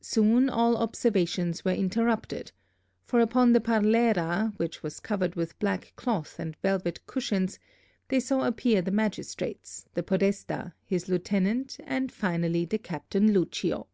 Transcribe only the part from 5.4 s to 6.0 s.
black